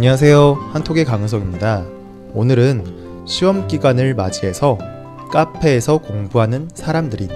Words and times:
안녕하세요. 0.00 0.54
한톡의 0.72 1.04
강은석입니다. 1.04 1.84
오늘은 2.32 3.26
시험 3.26 3.68
기간을 3.68 4.14
맞이해서 4.14 4.78
카페에서 5.30 5.98
공부하는 5.98 6.70
사람들인 6.72 7.28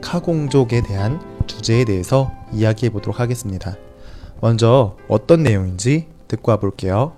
카공족에 0.00 0.82
대한 0.82 1.20
주제에 1.46 1.84
대해서 1.84 2.32
이야기해 2.52 2.90
보도록 2.90 3.20
하겠습니다. 3.20 3.76
먼저 4.40 4.96
어떤 5.06 5.44
내용인지 5.44 6.08
듣고 6.26 6.50
와볼게요. 6.50 7.12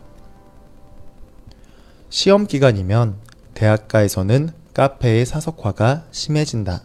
시험 2.11 2.47
기간이면 2.47 3.14
대학가에서는 3.55 4.51
카페의 4.75 5.25
사석화가 5.25 6.09
심해진다. 6.11 6.83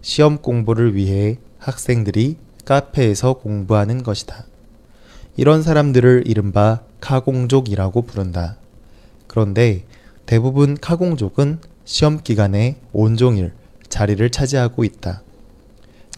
시험 0.00 0.38
공부를 0.38 0.96
위해 0.96 1.38
학생들이 1.60 2.38
카페에서 2.64 3.34
공부하는 3.34 4.02
것이다. 4.02 4.46
이런 5.36 5.62
사람들을 5.62 6.24
이른바 6.26 6.80
카공족이라고 7.00 8.02
부른다. 8.02 8.56
그런데 9.26 9.84
대부분 10.26 10.76
카공족은 10.76 11.58
시험 11.84 12.20
기간에 12.22 12.76
온종일 12.92 13.52
자리를 13.88 14.30
차지하고 14.30 14.84
있다. 14.84 15.22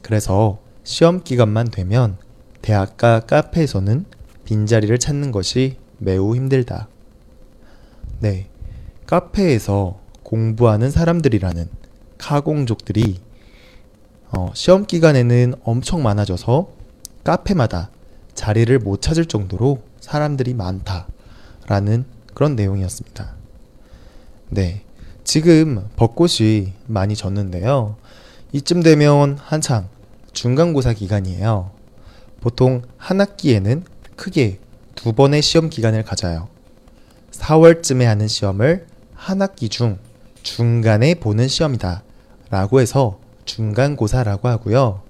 그래서 0.03 0.59
시험 0.85 1.23
기간만 1.23 1.71
되면 1.71 2.17
대학가 2.61 3.21
카페에서는 3.21 4.05
빈자리를 4.45 4.97
찾는 4.99 5.33
것이 5.33 5.77
매우 5.99 6.35
힘들다. 6.35 6.89
네. 8.21 8.49
카페에서 9.07 10.01
공부하는 10.23 10.91
사람들이라는 10.91 11.69
카공족들이 12.19 13.21
어, 14.31 14.51
시험 14.55 14.87
기간에는 14.87 15.55
엄청 15.65 16.03
많아져서 16.03 16.71
카페마다 17.25 17.91
자리를 18.35 18.79
못 18.79 19.03
찾을 19.03 19.27
정도로 19.27 19.83
사람들이 20.03 20.53
많다라는 20.55 22.05
그런 22.35 22.57
내용이었습니다. 22.57 23.35
네. 24.51 24.83
지금 25.25 25.89
벚꽃이 25.97 26.73
많이 26.87 27.15
졌는데요. 27.15 27.97
이쯤 28.51 28.83
되면 28.83 29.39
한창 29.39 29.89
중간고사 30.33 30.95
기간이에요. 30.95 31.71
보통 32.41 32.83
한 32.97 33.21
학기에는 33.21 33.85
크게 34.17 34.59
두 34.97 35.13
번의 35.13 35.41
시험 35.41 35.71
기간을 35.71 36.03
가져요. 36.03 36.49
4월쯤에 37.31 38.05
하는 38.05 38.27
시험을 38.27 38.87
한 39.15 39.41
학기 39.41 39.69
중 39.69 39.99
중간에 40.43 41.15
보는 41.15 41.47
시험이다. 41.47 42.03
라고 42.51 42.81
해서 42.81 43.21
중간고사라고 43.45 44.49
하고요. 44.49 45.03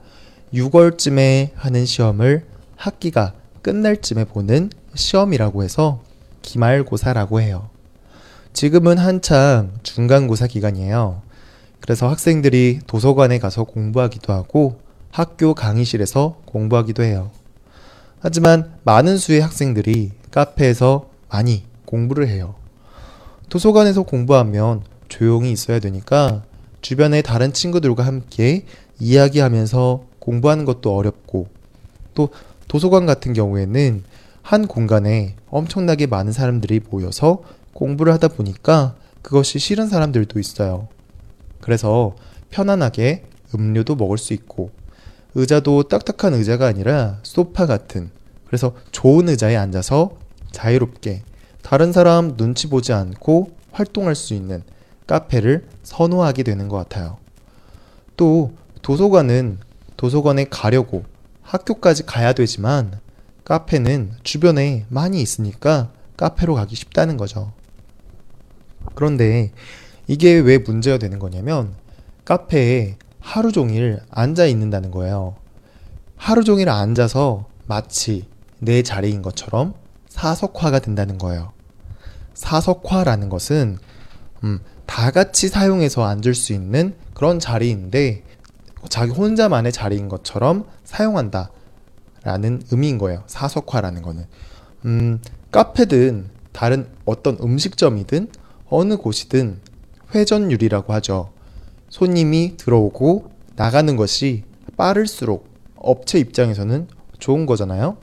6월쯤에 0.52 1.52
하는 1.54 1.86
시험을 1.86 2.44
학기가 2.76 3.32
끝날 3.62 3.96
쯤에 3.96 4.26
보는 4.26 4.70
시험이라고 4.94 5.62
해서 5.62 6.00
기말고사라고 6.42 7.40
해요. 7.40 7.68
지금은 8.52 8.98
한창 8.98 9.72
중간고사 9.82 10.46
기간이에요. 10.46 11.22
그래서 11.80 12.08
학생들이 12.08 12.80
도서관에 12.86 13.38
가서 13.38 13.64
공부하기도 13.64 14.32
하고 14.32 14.78
학교 15.10 15.54
강의실에서 15.54 16.36
공부하기도 16.44 17.02
해요. 17.02 17.30
하지만 18.20 18.72
많은 18.84 19.18
수의 19.18 19.40
학생들이 19.40 20.12
카페에서 20.30 21.08
많이 21.28 21.64
공부를 21.86 22.28
해요. 22.28 22.54
도서관에서 23.48 24.02
공부하면 24.02 24.82
조용히 25.08 25.50
있어야 25.52 25.78
되니까 25.78 26.42
주변의 26.80 27.22
다른 27.22 27.52
친구들과 27.52 28.06
함께 28.06 28.64
이야기하면서 28.98 30.04
공부하는 30.18 30.64
것도 30.64 30.96
어렵고 30.96 31.48
또 32.14 32.28
도서관 32.68 33.06
같은 33.06 33.32
경우에는 33.32 34.04
한 34.42 34.66
공간에 34.66 35.36
엄청나게 35.48 36.06
많은 36.06 36.32
사람들이 36.32 36.80
모여서 36.90 37.42
공부를 37.72 38.12
하다 38.12 38.28
보니까 38.28 38.94
그것이 39.22 39.58
싫은 39.58 39.88
사람들도 39.88 40.38
있어요. 40.38 40.88
그래서 41.60 42.14
편안하게 42.50 43.24
음료도 43.54 43.96
먹을 43.96 44.18
수 44.18 44.34
있고 44.34 44.70
의자도 45.34 45.84
딱딱한 45.84 46.34
의자가 46.34 46.66
아니라 46.66 47.18
소파 47.22 47.66
같은 47.66 48.10
그래서 48.46 48.74
좋은 48.90 49.28
의자에 49.28 49.56
앉아서 49.56 50.18
자유롭게 50.50 51.22
다른 51.62 51.92
사람 51.92 52.36
눈치 52.36 52.68
보지 52.68 52.92
않고 52.92 53.52
활동할 53.70 54.14
수 54.14 54.34
있는 54.34 54.62
카페를 55.06 55.66
선호하게 55.82 56.42
되는 56.42 56.68
것 56.68 56.76
같아요. 56.76 57.16
또 58.16 58.52
도서관은 58.82 59.58
도서관에 59.96 60.44
가려고 60.50 61.04
학교까지 61.42 62.04
가야 62.04 62.32
되지만 62.32 63.00
카페는 63.44 64.12
주변에 64.22 64.86
많이 64.88 65.20
있으니까 65.20 65.92
카페로 66.16 66.54
가기 66.54 66.76
쉽다는 66.76 67.16
거죠. 67.16 67.52
그런데 68.94 69.52
이게 70.06 70.38
왜 70.38 70.58
문제가 70.58 70.98
되는 70.98 71.18
거냐면 71.18 71.74
카페에 72.24 72.96
하루 73.20 73.52
종일 73.52 74.00
앉아 74.10 74.46
있는다는 74.46 74.90
거예요. 74.90 75.36
하루 76.16 76.44
종일 76.44 76.68
앉아서 76.68 77.46
마치 77.66 78.28
내 78.58 78.82
자리인 78.82 79.22
것처럼 79.22 79.74
사석화가 80.08 80.80
된다는 80.80 81.18
거예요. 81.18 81.52
사석화라는 82.34 83.28
것은 83.28 83.78
음, 84.44 84.60
다 84.86 85.10
같이 85.10 85.48
사용해서 85.48 86.04
앉을 86.04 86.34
수 86.34 86.52
있는 86.52 86.94
그런 87.14 87.38
자리인데 87.38 88.24
자기 88.88 89.12
혼자만의 89.12 89.72
자리인 89.72 90.08
것처럼 90.08 90.66
사용한다. 90.84 91.50
라는 92.24 92.62
의미인 92.70 92.98
거예요. 92.98 93.22
사석화라는 93.26 94.02
거는. 94.02 94.26
음, 94.84 95.20
카페든 95.50 96.26
다른 96.52 96.86
어떤 97.04 97.36
음식점이든 97.40 98.28
어느 98.68 98.96
곳이든 98.96 99.58
회전율이라고 100.14 100.92
하죠. 100.94 101.30
손님이 101.88 102.56
들어오고 102.56 103.30
나가는 103.56 103.96
것이 103.96 104.44
빠를수록 104.76 105.46
업체 105.76 106.18
입장에서는 106.18 106.86
좋은 107.18 107.46
거잖아요. 107.46 107.96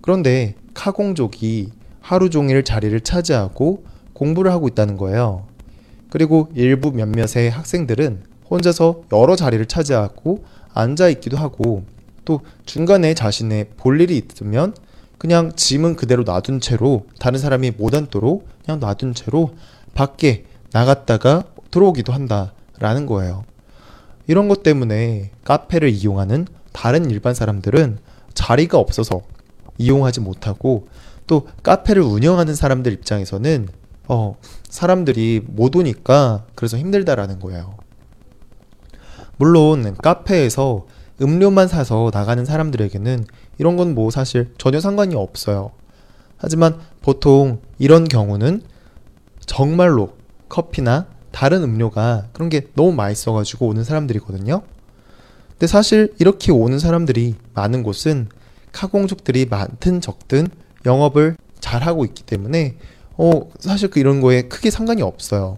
그런데 0.00 0.54
카공족이 0.74 1.72
하루 2.00 2.30
종일 2.30 2.62
자리를 2.62 2.98
차지하고 3.00 3.84
공부를 4.12 4.52
하고 4.52 4.68
있다는 4.68 4.96
거예요. 4.96 5.46
그리고 6.10 6.48
일부 6.54 6.92
몇몇의 6.92 7.50
학생들은 7.50 8.22
혼자서 8.48 9.02
여러 9.12 9.34
자리를 9.34 9.66
차지하고 9.66 10.44
앉아 10.72 11.08
있기도 11.08 11.36
하고 11.36 11.84
또 12.26 12.42
중간에 12.66 13.14
자신의 13.14 13.70
볼 13.78 14.02
일이 14.02 14.18
있으면 14.18 14.74
그냥 15.16 15.52
짐은 15.56 15.96
그대로 15.96 16.24
놔둔 16.24 16.60
채로 16.60 17.06
다른 17.18 17.38
사람이 17.38 17.70
못 17.78 17.94
앉도록 17.94 18.46
그냥 18.64 18.80
놔둔 18.80 19.14
채로 19.14 19.54
밖에 19.94 20.44
나갔다가 20.72 21.44
들어오기도 21.70 22.12
한다라는 22.12 23.06
거예요. 23.06 23.44
이런 24.26 24.48
것 24.48 24.62
때문에 24.62 25.30
카페를 25.44 25.88
이용하는 25.88 26.46
다른 26.72 27.10
일반 27.10 27.32
사람들은 27.32 27.98
자리가 28.34 28.78
없어서 28.78 29.22
이용하지 29.78 30.20
못하고 30.20 30.88
또 31.26 31.48
카페를 31.62 32.02
운영하는 32.02 32.54
사람들 32.54 32.92
입장에서는 32.92 33.68
어, 34.08 34.36
사람들이 34.68 35.42
못 35.46 35.74
오니까 35.74 36.44
그래서 36.54 36.76
힘들다라는 36.76 37.40
거예요. 37.40 37.74
물론 39.38 39.94
카페에서 39.96 40.86
음료만 41.20 41.68
사서 41.68 42.10
나가는 42.12 42.44
사람들에게는 42.44 43.24
이런 43.58 43.76
건 43.76 43.94
뭐 43.94 44.10
사실 44.10 44.52
전혀 44.58 44.80
상관이 44.80 45.14
없어요. 45.14 45.70
하지만 46.36 46.78
보통 47.02 47.60
이런 47.78 48.04
경우는 48.06 48.62
정말로 49.46 50.14
커피나 50.48 51.06
다른 51.30 51.62
음료가 51.62 52.28
그런 52.32 52.48
게 52.48 52.68
너무 52.74 52.92
맛있어가지고 52.92 53.66
오는 53.68 53.84
사람들이거든요. 53.84 54.62
근데 55.50 55.66
사실 55.66 56.12
이렇게 56.18 56.52
오는 56.52 56.78
사람들이 56.78 57.36
많은 57.54 57.82
곳은 57.82 58.28
카공족들이 58.72 59.46
많든 59.46 60.00
적든 60.02 60.48
영업을 60.84 61.36
잘 61.60 61.82
하고 61.82 62.04
있기 62.04 62.24
때문에 62.24 62.76
어 63.16 63.48
사실 63.58 63.88
그 63.88 63.98
이런 63.98 64.20
거에 64.20 64.42
크게 64.42 64.70
상관이 64.70 65.00
없어요. 65.00 65.56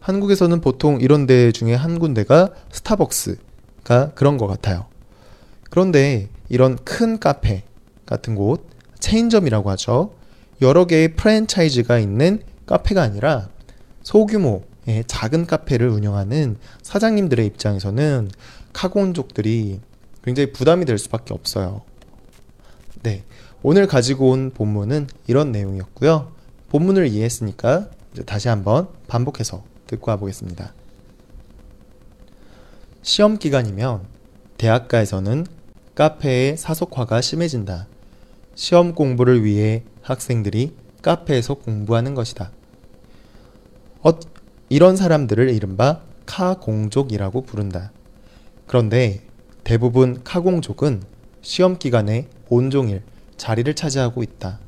한국에서는 0.00 0.60
보통 0.60 0.98
이런 1.00 1.26
데 1.26 1.52
중에 1.52 1.74
한 1.74 1.98
군데가 1.98 2.50
스타벅스 2.70 3.38
가 3.84 4.10
그런 4.14 4.36
것 4.38 4.46
같아요. 4.46 4.86
그런데 5.70 6.28
이런 6.48 6.76
큰 6.84 7.18
카페 7.18 7.62
같은 8.06 8.34
곳, 8.34 8.66
체인점이라고 8.98 9.70
하죠. 9.70 10.12
여러 10.60 10.86
개의 10.86 11.14
프랜차이즈가 11.14 11.98
있는 11.98 12.42
카페가 12.66 13.02
아니라 13.02 13.48
소규모의 14.02 15.04
작은 15.06 15.46
카페를 15.46 15.88
운영하는 15.88 16.56
사장님들의 16.82 17.46
입장에서는 17.46 18.30
카고온족들이 18.72 19.80
굉장히 20.22 20.52
부담이 20.52 20.84
될 20.84 20.98
수밖에 20.98 21.32
없어요. 21.32 21.82
네. 23.02 23.24
오늘 23.62 23.86
가지고 23.86 24.30
온 24.30 24.50
본문은 24.50 25.08
이런 25.26 25.52
내용이었고요. 25.52 26.32
본문을 26.70 27.08
이해했으니까 27.08 27.88
다시 28.26 28.48
한번 28.48 28.88
반복해서 29.06 29.62
듣고 29.86 30.10
와보겠습니다. 30.10 30.79
시험 33.02 33.38
기간이면 33.38 34.02
대학가에서는 34.58 35.46
카페의 35.94 36.58
사속화가 36.58 37.22
심해진다. 37.22 37.86
시험 38.54 38.94
공부를 38.94 39.42
위해 39.42 39.84
학생들이 40.02 40.74
카페에서 41.00 41.54
공부하는 41.54 42.14
것이다. 42.14 42.50
어, 44.02 44.10
이런 44.68 44.96
사람들을 44.96 45.48
이른바 45.48 46.02
카공족이라고 46.26 47.42
부른다. 47.42 47.90
그런데 48.66 49.22
대부분 49.64 50.22
카공족은 50.22 51.02
시험 51.40 51.78
기간에 51.78 52.28
온종일 52.50 53.02
자리를 53.38 53.74
차지하고 53.74 54.22
있다. 54.22 54.60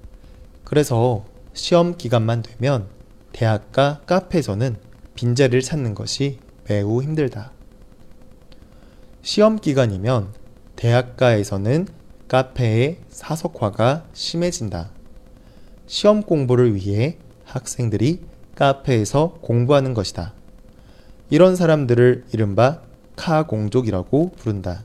그래서 0.65 1.27
시험 1.53 1.99
기간만 1.99 2.43
되면 2.43 2.87
대학가 3.33 4.01
카페에서는 4.07 4.77
빈자리를 5.15 5.61
찾는 5.61 5.95
것이 5.95 6.39
매우 6.67 7.03
힘들다. 7.03 7.53
시험 9.23 9.61
기간이면 9.61 10.35
대학가에서는 10.75 11.87
카페의 12.27 12.99
사석화가 13.09 14.07
심해진다. 14.13 14.91
시험 15.87 16.23
공부를 16.25 16.75
위해 16.75 17.19
학생들이 17.45 18.19
카페에서 18.57 19.39
공부하는 19.41 19.95
것이다. 19.95 20.33
이런 21.31 21.55
사람들을 21.55 22.25
이른바 22.33 22.83
카공족이라고 23.15 24.33
부른다. 24.33 24.83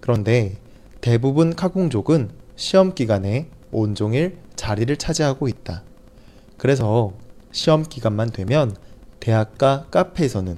그런데 0.00 0.56
대부분 1.02 1.54
카공족은 1.54 2.30
시험 2.56 2.94
기간에 2.94 3.50
온종일 3.70 4.38
자리를 4.56 4.96
차지하고 4.96 5.46
있다. 5.46 5.82
그래서 6.56 7.12
시험 7.52 7.82
기간만 7.82 8.30
되면 8.30 8.74
대학가 9.20 9.84
카페에서는 9.90 10.56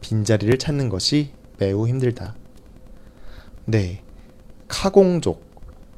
빈자리를 0.00 0.56
찾는 0.58 0.90
것이 0.90 1.32
매우 1.58 1.88
힘들다. 1.88 2.36
네. 3.64 4.02
카공족. 4.68 5.42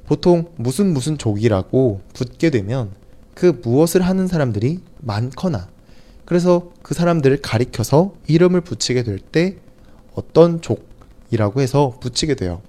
보통 0.07 0.51
무슨 0.57 0.93
무슨 0.93 1.17
족이라고 1.17 2.03
붙게 2.13 2.51
되면 2.51 2.91
그 3.35 3.59
무엇을 3.63 4.03
하는 4.03 4.27
사람들이 4.27 4.81
많거나 5.01 5.69
그래서 6.25 6.71
그 6.83 6.95
사람들을 6.95 7.41
가리켜서 7.41 8.13
이름을 8.27 8.61
붙이게 8.61 9.03
될 9.03 9.19
때 9.19 9.57
어떤 10.15 10.61
족이라고 10.61 11.61
해서 11.61 11.97
붙이게 12.01 12.35
돼요. 12.35 12.61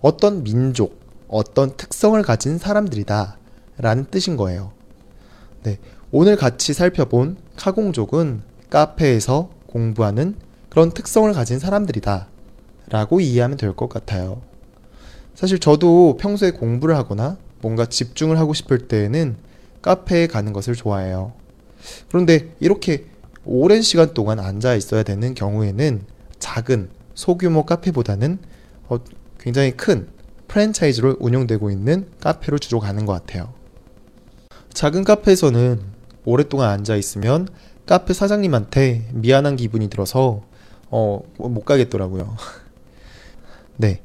어떤 0.00 0.42
민족, 0.44 1.00
어떤 1.28 1.76
특성을 1.76 2.20
가진 2.22 2.58
사람들이다 2.58 3.38
라는 3.78 4.04
뜻인 4.04 4.36
거예요. 4.36 4.72
네. 5.64 5.78
오늘 6.12 6.36
같이 6.36 6.72
살펴본 6.72 7.36
카공족은 7.56 8.42
카페에서 8.70 9.50
공부하는 9.66 10.36
그런 10.70 10.90
특성을 10.92 11.30
가진 11.32 11.58
사람들이다 11.58 12.28
라고 12.88 13.20
이해하면 13.20 13.56
될 13.56 13.72
것 13.74 13.88
같아요. 13.88 14.40
사실 15.34 15.58
저도 15.58 16.16
평소에 16.18 16.52
공부를 16.52 16.96
하거나 16.96 17.36
뭔가 17.60 17.86
집중을 17.86 18.38
하고 18.38 18.54
싶을 18.54 18.88
때에는 18.88 19.36
카페에 19.82 20.26
가는 20.26 20.52
것을 20.52 20.74
좋아해요. 20.74 21.32
그런데 22.08 22.54
이렇게 22.60 23.06
오랜 23.44 23.82
시간 23.82 24.14
동안 24.14 24.40
앉아 24.40 24.74
있어야 24.74 25.02
되는 25.02 25.34
경우에는 25.34 26.02
작은 26.38 26.90
소규모 27.14 27.64
카페보다는 27.64 28.38
어, 28.88 28.98
굉장히 29.38 29.72
큰 29.72 30.08
프랜차이즈로 30.48 31.16
운영되고 31.20 31.70
있는 31.70 32.06
카페로 32.20 32.58
주로 32.58 32.80
가는 32.80 33.04
것 33.04 33.12
같아요. 33.12 33.52
작은 34.72 35.04
카페에서는 35.04 35.80
오랫동안 36.24 36.70
앉아 36.70 36.96
있으면 36.96 37.48
카페 37.86 38.14
사장님한테 38.14 39.08
미안한 39.12 39.56
기분이 39.56 39.88
들어서 39.90 40.42
어, 40.90 41.20
못 41.38 41.64
가겠더라고요. 41.64 42.36
네. 43.78 44.00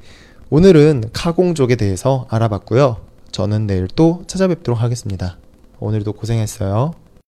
오늘은 0.49 1.05
카공족에 1.13 1.75
대해서 1.75 2.27
알아봤고요. 2.29 2.97
저는 3.31 3.67
내일 3.67 3.87
또 3.87 4.23
찾아뵙도록 4.27 4.81
하겠습니다. 4.81 5.37
오늘도 5.79 6.13
고생했어요. 6.13 6.93